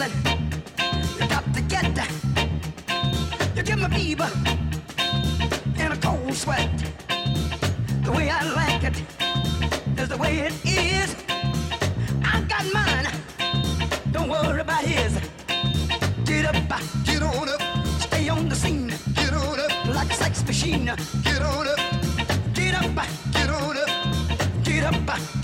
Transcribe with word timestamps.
feeling. 0.00 0.52
You 1.20 1.28
got 1.28 1.54
to 1.54 1.60
get 1.62 1.94
that. 1.94 2.10
You 3.56 3.62
give 3.62 3.78
me 3.78 3.88
fever 3.88 4.30
and 5.78 5.92
a 5.92 5.96
cold 5.96 6.34
sweat. 6.34 6.70
The 8.02 8.12
way 8.12 8.30
I 8.30 8.42
like 8.54 8.84
it 8.84 9.02
is 9.98 10.08
the 10.08 10.16
way 10.16 10.38
it 10.38 10.54
is. 10.64 11.14
I 12.24 12.40
got 12.48 12.64
mine. 12.72 13.08
Don't 14.12 14.28
worry 14.28 14.60
about 14.60 14.84
his. 14.84 15.12
Get 16.24 16.44
up, 16.46 16.56
uh, 16.70 16.80
get 17.04 17.22
on 17.22 17.48
up. 17.48 17.62
Stay 18.00 18.28
on 18.28 18.48
the 18.48 18.56
scene. 18.56 18.92
Get 19.14 19.32
on 19.32 19.60
up 19.60 19.86
like 19.94 20.10
a 20.10 20.14
sex 20.14 20.44
machine. 20.46 20.86
Get 21.24 21.42
on 21.42 21.68
up. 21.68 21.78
Get 22.54 22.74
up, 22.74 22.96
uh, 22.96 23.06
get 23.32 23.50
on 23.50 23.76
up. 23.76 24.64
Get 24.64 24.84
up. 24.84 24.94
Uh, 25.08 25.39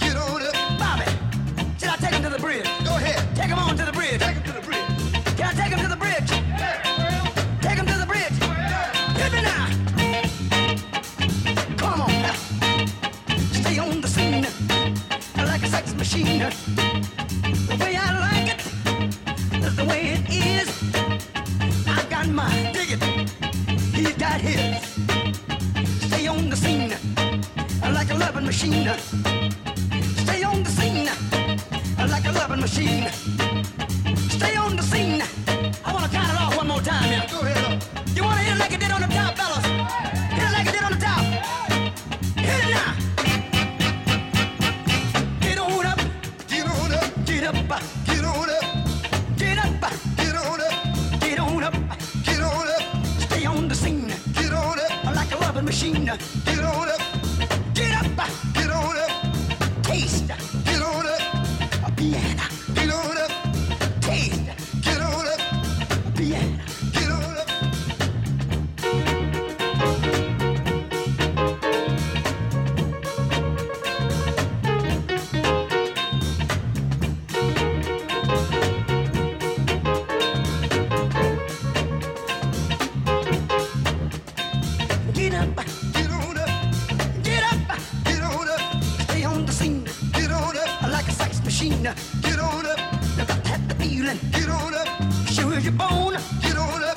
your 95.67 95.75
bone, 95.75 96.17
get 96.43 96.57
on 96.57 96.85
up, 96.85 96.97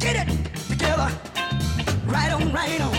get 0.00 0.26
it 0.26 0.54
together, 0.68 1.08
right 2.06 2.32
on, 2.32 2.52
right 2.52 2.80
on. 2.80 2.93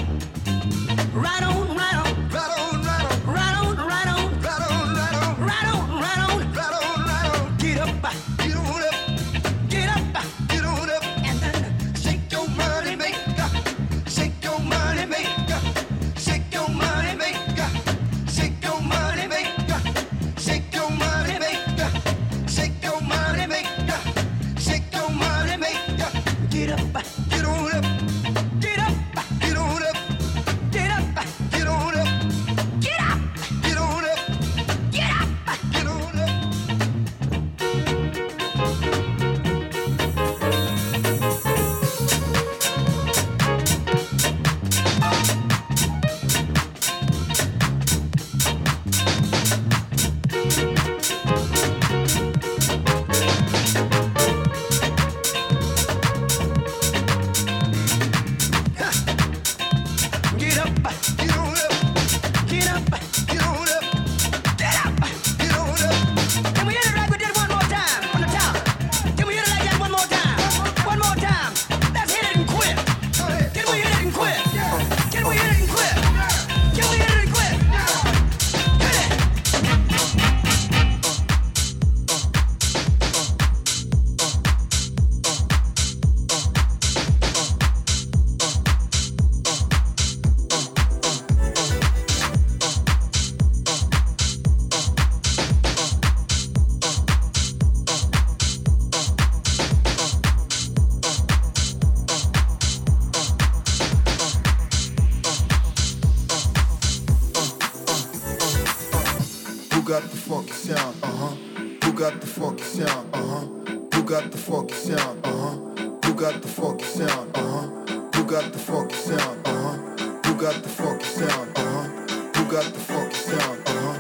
Sound? 117.34 117.38
Uh 117.38 117.42
huh. 117.42 118.10
Who 118.16 118.26
got 118.26 118.52
the 118.54 118.60
funky 118.60 118.96
sound? 118.96 119.48
Uh 119.48 119.54
huh. 119.54 119.78
Who 120.26 120.36
got 120.42 120.64
the 120.64 120.70
funky 120.70 121.06
sound? 121.06 121.58
Uh 121.58 121.64
huh. 121.64 121.88
Who 122.34 122.52
got 122.52 122.74
the 122.74 122.80
funky 122.80 123.16
sound? 123.16 123.60
Uh 123.66 123.72
huh. 123.72 123.94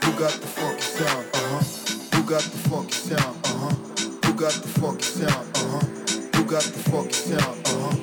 Who 0.00 0.12
got 0.12 0.32
the 0.32 0.46
funky 0.48 0.82
sound? 0.82 1.26
Uh 1.34 1.38
huh. 1.42 1.66
Who 2.12 2.22
got 2.22 2.42
the 2.42 2.48
funky 2.48 3.02
sound? 3.02 3.38
Uh 3.44 3.50
huh. 3.52 3.74
Who 4.22 4.32
got 4.34 4.54
the 4.54 4.68
funky 4.68 5.02
sound? 5.04 5.56
Uh 5.56 5.68
huh. 5.68 5.86
Who 6.34 6.44
got 6.44 6.62
the 6.62 6.78
funky 6.90 7.14
sound? 7.14 7.58
Uh 7.58 7.78
huh. 7.82 7.96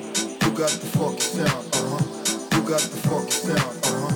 Who 0.44 0.52
got 0.54 0.72
the 0.72 0.88
funky 0.98 1.22
sound? 1.22 1.76
Uh 1.76 1.86
huh. 1.90 2.04
Who 2.54 2.62
got 2.68 2.82
the 2.82 3.00
funky 3.08 3.32
sound? 3.32 3.86
Uh 3.86 4.00
huh. 4.00 4.14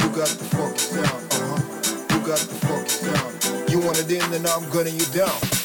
Who 0.00 0.08
got 0.16 0.28
the 0.28 0.44
funky 0.56 0.78
sound? 0.78 1.32
Uh 1.32 1.46
huh. 1.46 1.60
Who 2.12 2.26
got 2.26 2.38
the 2.38 2.56
funky 2.66 2.88
sound? 2.88 3.70
You 3.70 3.78
want 3.80 3.98
it 3.98 4.10
in, 4.10 4.30
then 4.30 4.46
I'm 4.46 4.68
gunning 4.70 4.94
you 4.94 5.06
down. 5.06 5.55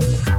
Thank 0.00 0.28
you. 0.28 0.33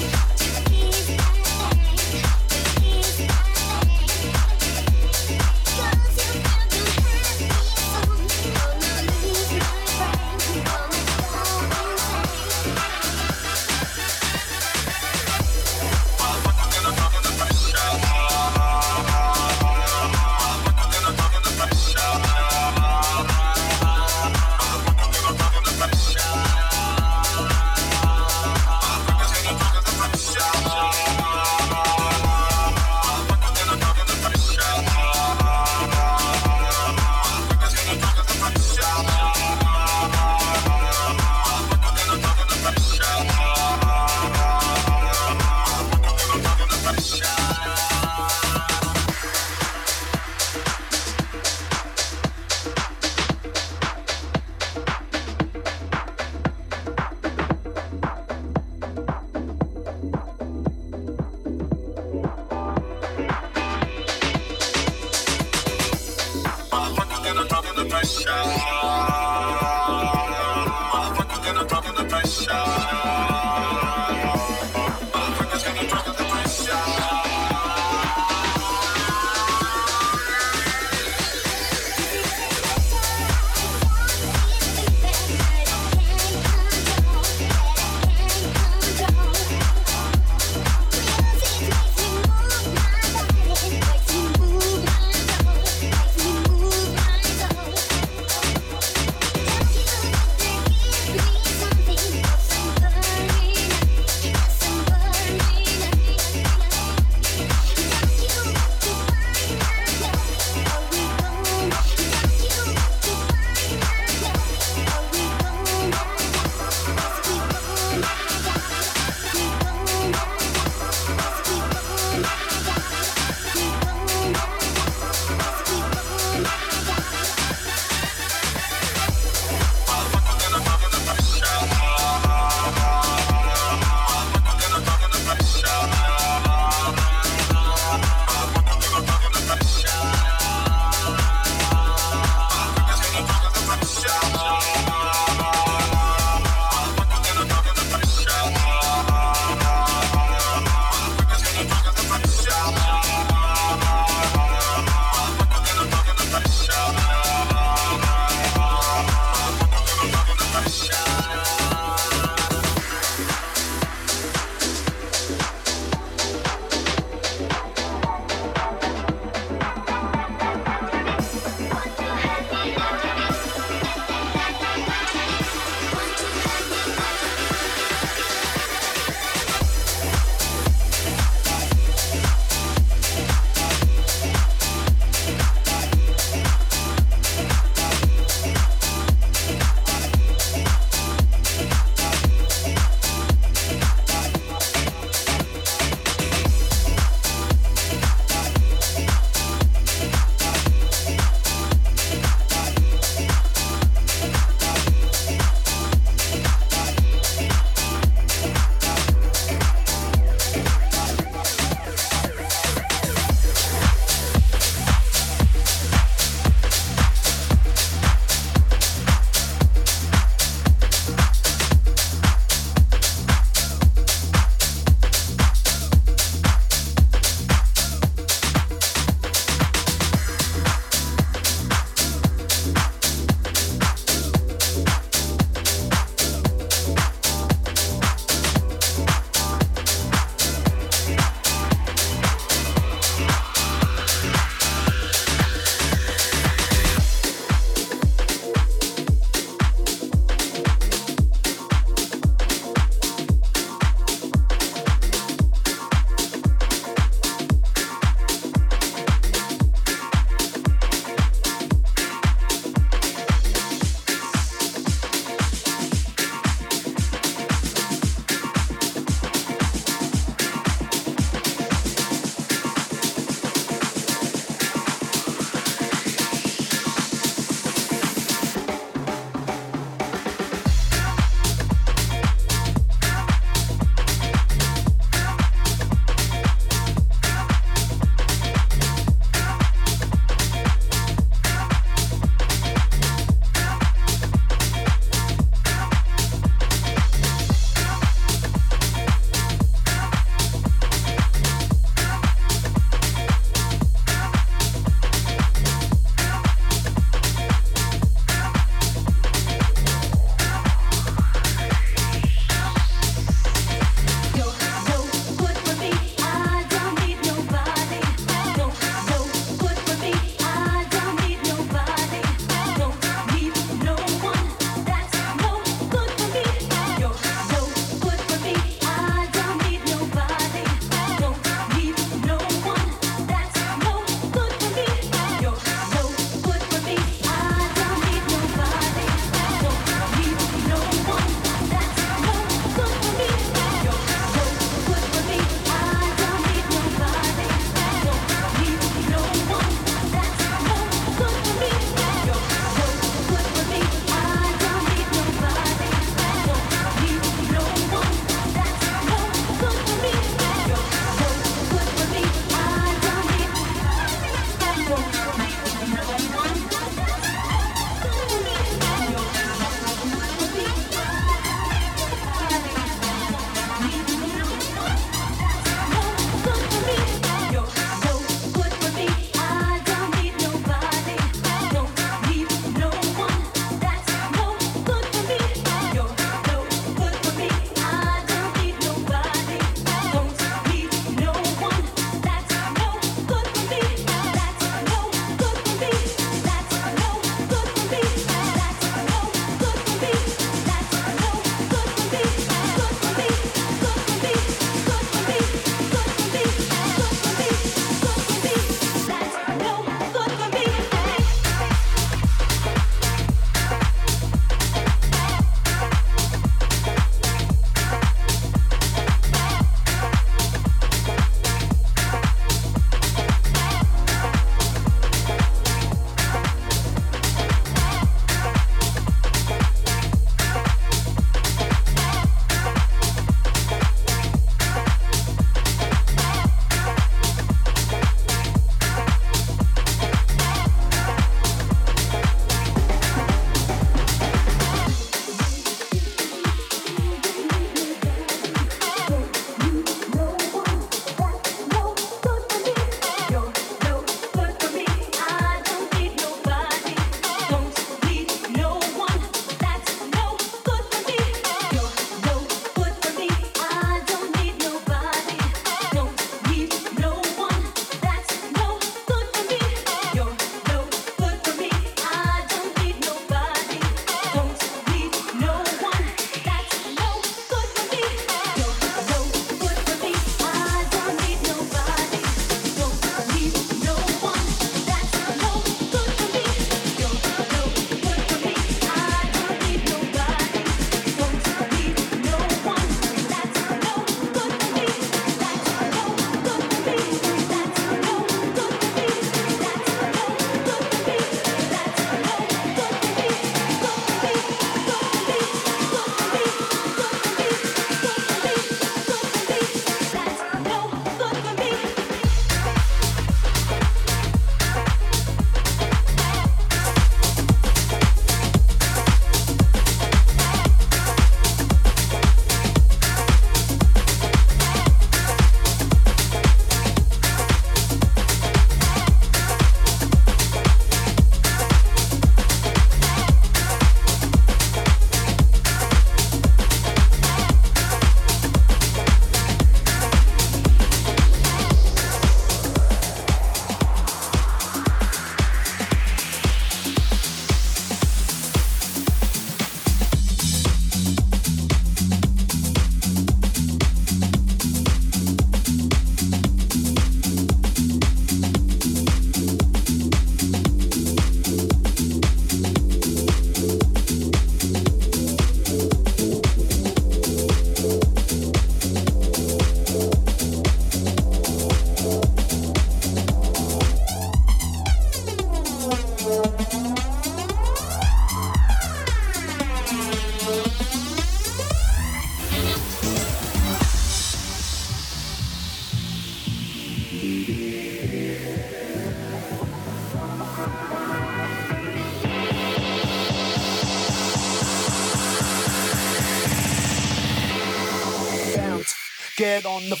Get 599.51 599.65
on 599.65 599.89
the 599.89 600.00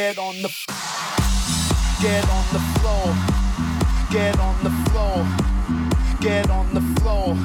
Get 0.00 0.16
on 0.16 0.34
the 0.40 0.48
get 2.00 2.24
on 2.30 2.44
the 2.54 2.60
floor. 2.80 3.14
Get 4.10 4.40
on 4.40 4.56
the 4.64 4.70
floor. 4.88 5.26
Get 6.20 6.48
on 6.48 6.72
the 6.72 6.80
floor. 6.98 7.36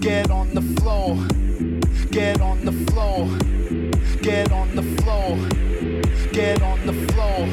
Get 0.00 0.30
on 0.32 0.52
the 0.52 0.62
floor. 0.80 1.14
Get 2.10 2.40
on 2.40 2.64
the 2.64 2.72
floor. 2.90 3.28
Get 4.20 4.50
on 4.50 4.74
the 4.74 4.82
floor. 5.00 5.38
Get 6.32 6.60
on 6.60 6.64
the 6.64 7.12
floor. 7.12 7.48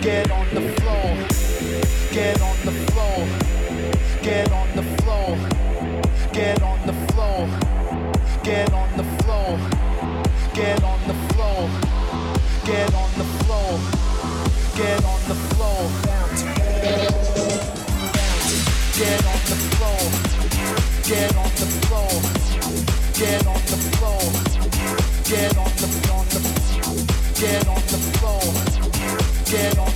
Get 0.00 0.40
on 0.40 0.40
the 0.48 0.70
floor. 0.70 0.96
Get 2.12 2.40
on 2.40 2.64
the 2.64 2.72
floor. 2.88 3.28
Get 4.22 4.52
on 4.52 4.68
the 4.74 4.82
floor. 5.02 5.36
Get 6.32 6.62
on 6.62 6.86
the 6.86 6.94
floor. 7.12 7.48
Get 8.42 8.72
on 8.72 8.96
the 8.96 9.04
floor. 9.22 9.58
Get 10.54 10.82
on 10.82 11.00
the 11.06 11.14
floor. 11.34 11.97
Get 12.68 12.94
on 12.94 13.10
the 13.16 13.24
floor. 13.24 13.80
Get 14.76 15.02
on 15.02 15.20
the 15.26 15.34
floor. 15.56 15.88
Bounce. 16.04 16.42
Bounce. 18.12 18.52
Get 18.98 19.24
on 19.24 19.40
the 19.48 19.56
floor. 19.72 20.00
Get 21.08 21.32
on 21.34 21.50
the 21.56 21.66
floor. 21.88 22.12
Get 23.16 23.46
on 23.46 23.62
the 23.72 23.78
floor. 23.96 24.20
Get 25.24 25.56
on 25.56 25.72
the 25.80 25.88
on 26.12 26.26
the 26.28 26.40
get 27.40 27.66
on 27.68 27.82
the 27.88 27.98
floor. 28.18 28.44
Get 29.46 29.78
on 29.78 29.87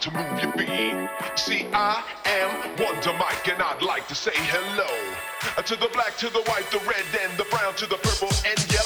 to 0.00 0.10
move 0.10 0.42
your 0.42 0.52
feet. 0.52 1.08
See, 1.36 1.66
I 1.72 2.02
am 2.26 2.76
Wonder 2.78 3.12
Mike, 3.18 3.48
and 3.48 3.62
I'd 3.62 3.82
like 3.82 4.06
to 4.08 4.14
say 4.14 4.32
hello 4.34 4.86
to 5.62 5.76
the 5.76 5.88
black, 5.92 6.16
to 6.18 6.28
the 6.28 6.42
white, 6.42 6.70
the 6.70 6.78
red, 6.86 7.04
and 7.22 7.36
the 7.38 7.44
brown, 7.44 7.74
to 7.76 7.86
the 7.86 7.96
purple 7.96 8.28
and 8.46 8.72
yellow. 8.72 8.85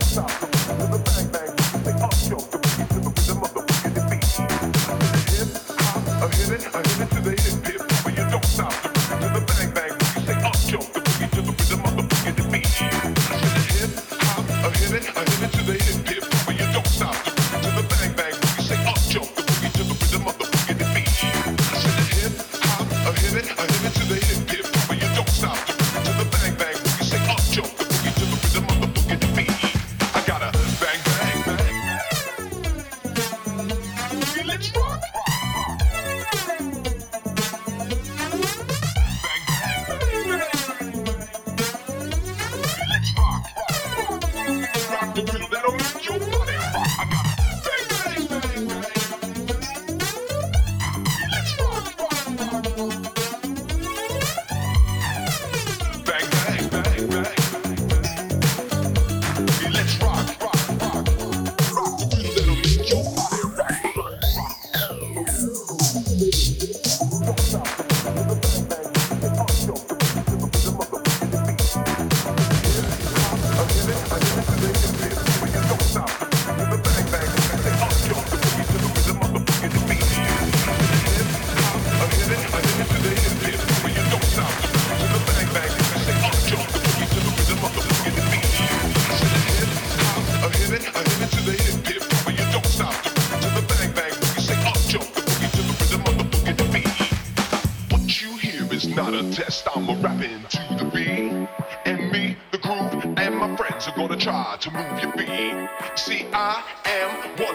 Southside. 0.00 0.37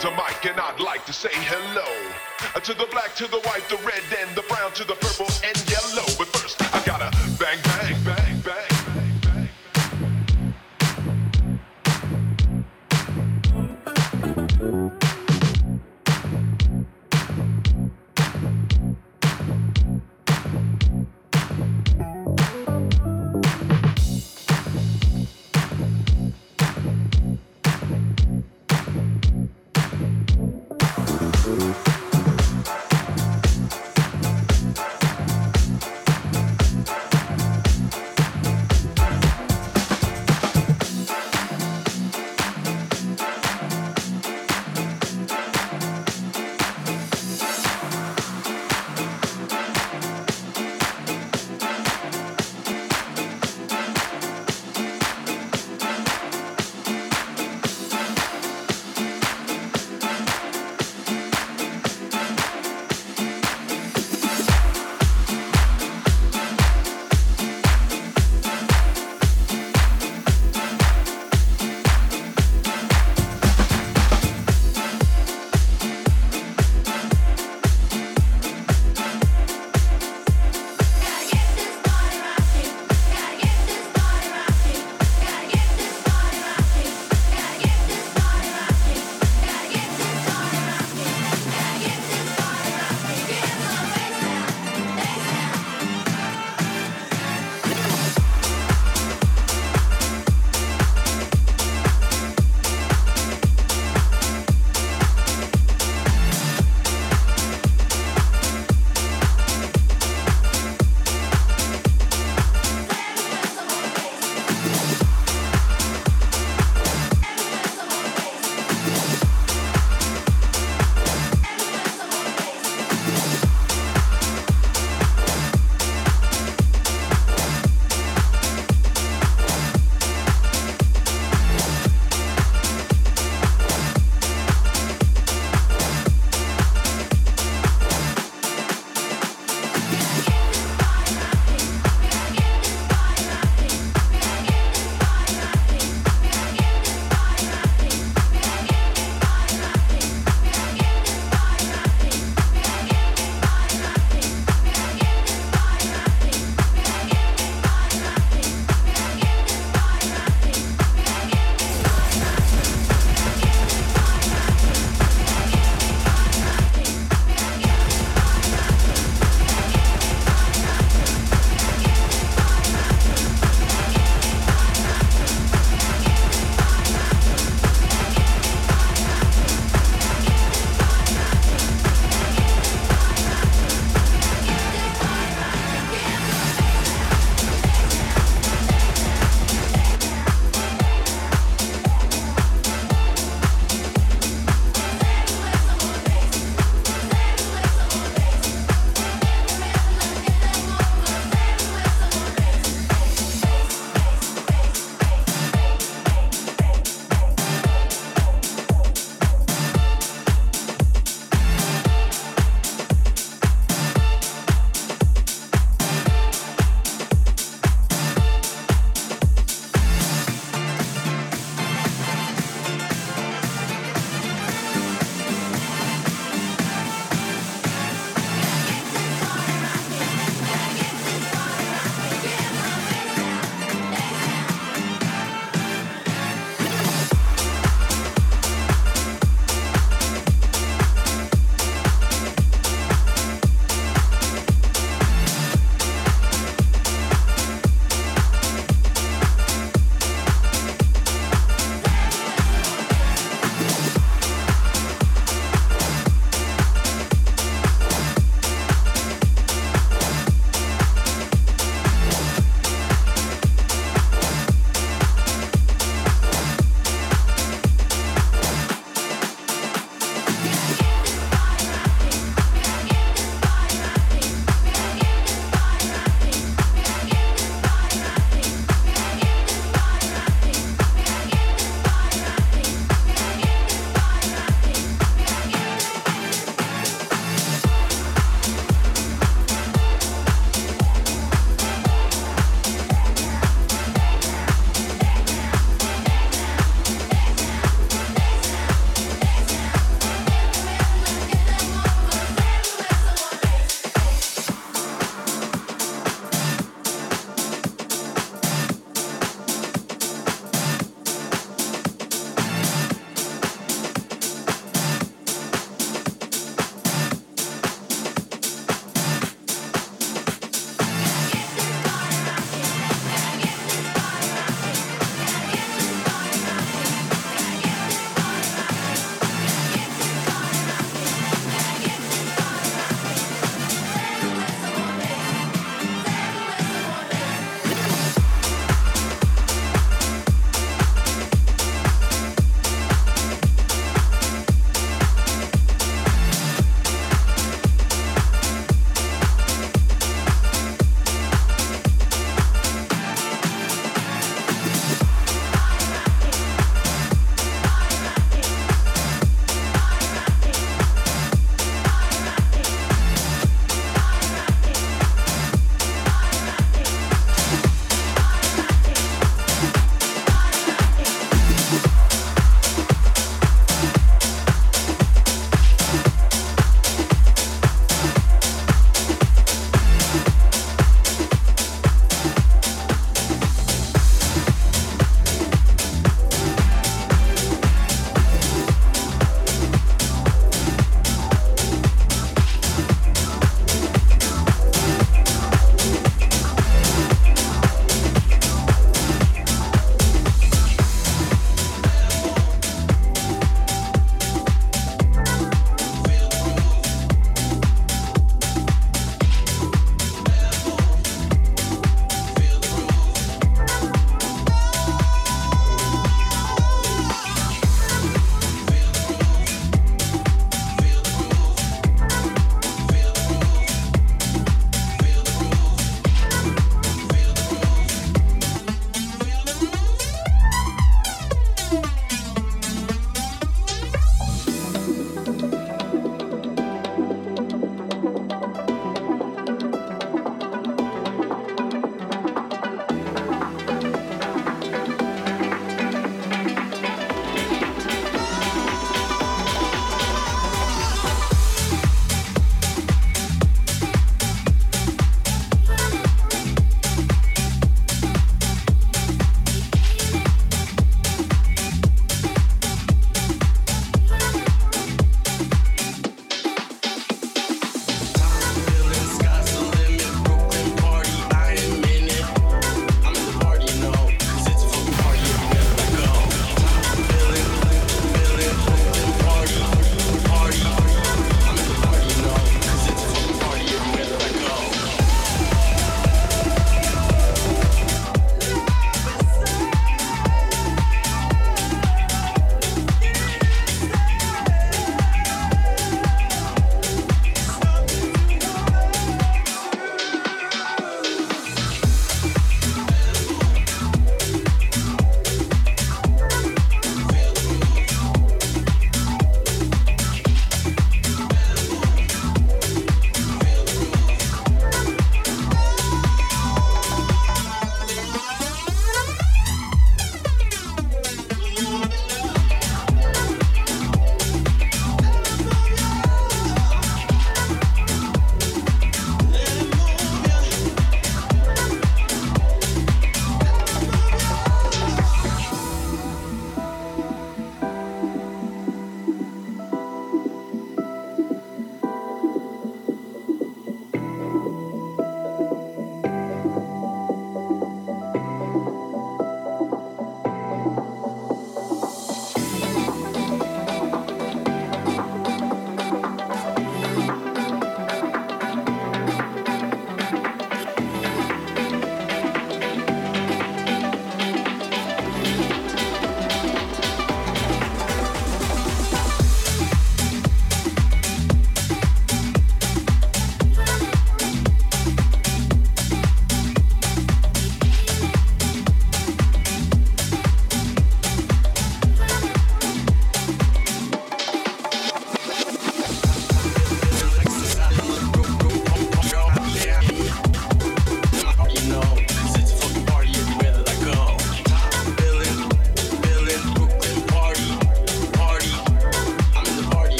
To 0.00 0.10
Mike, 0.10 0.44
and 0.44 0.60
I'd 0.60 0.78
like 0.78 1.06
to 1.06 1.12
say 1.12 1.30
hello 1.32 1.88
uh, 2.54 2.60
to 2.60 2.74
the 2.74 2.84
black, 2.92 3.14
to 3.14 3.26
the 3.28 3.40
white, 3.48 3.66
the 3.70 3.78
red, 3.78 4.02
and 4.20 4.36
the 4.36 4.42
brown, 4.42 4.70
to 4.72 4.84
the 4.84 4.92
purple. 4.92 5.15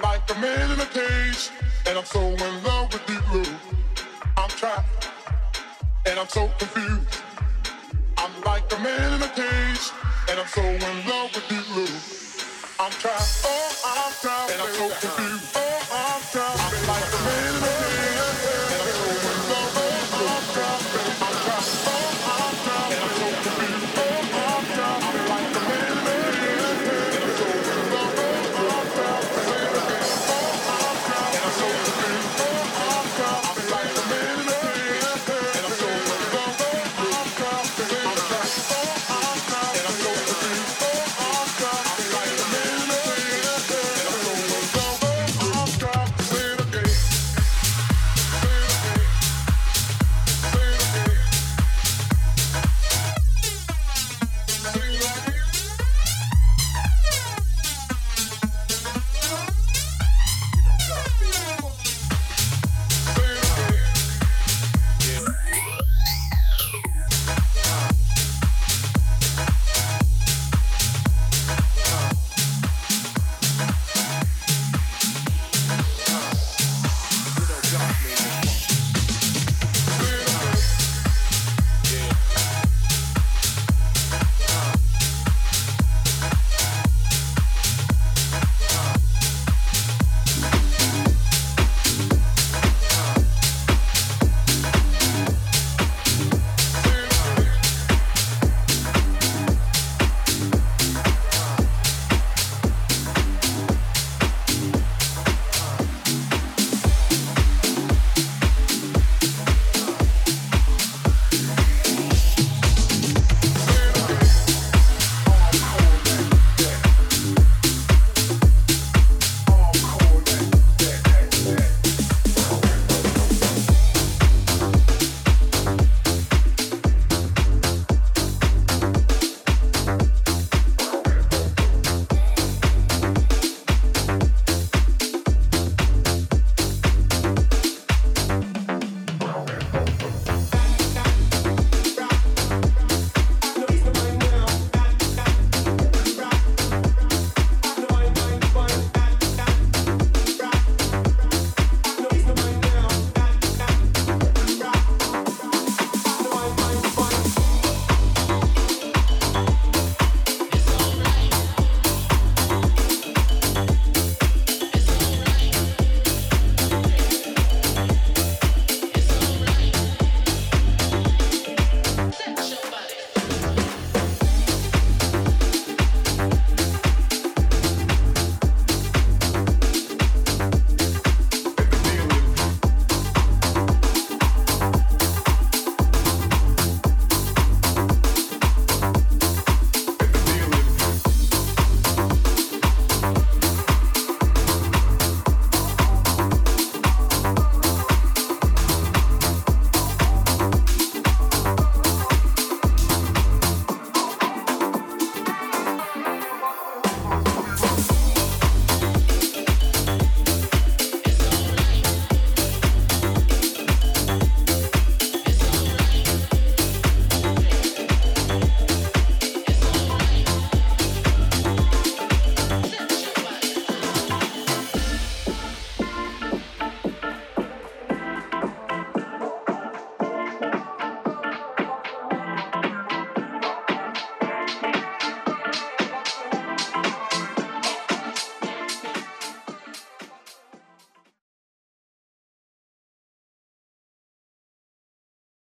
like 0.00 0.30
a 0.30 0.40
man 0.40 0.70
in 0.70 0.80
a 0.80 0.86
cage, 0.86 1.50
and 1.86 1.98
I'm 1.98 2.04
so 2.04 2.20
in 2.20 2.62
love 2.64 2.92
with 2.92 3.08
you. 3.08 3.44
I'm 4.36 4.50
trapped, 4.50 5.08
and 6.06 6.18
I'm 6.18 6.28
so 6.28 6.48
confused. 6.58 7.22
I'm 8.16 8.30
like 8.42 8.70
a 8.72 8.78
man 8.80 9.14
in 9.14 9.22
a 9.22 9.28
cage, 9.28 9.90
and 10.28 10.38
I'm 10.40 10.46
so 10.48 10.62
in 10.62 10.80
love 11.08 11.34
with 11.34 11.50
you. 11.50 11.86
I'm 12.80 12.92
trapped, 12.92 13.42
oh 13.44 13.70
I'm 13.84 14.12
trapped, 14.20 14.52
and 14.52 14.62
I'm 14.62 14.74
so 14.74 14.88
confused. 14.88 15.56
Oh 15.56 15.80
I'm 15.92 16.22
trapped, 16.32 16.60
I'm 16.60 16.86
like 16.86 17.12
a 17.14 17.20
man 17.24 17.54
in 17.56 17.62
a 17.62 17.66
cage. 17.66 18.17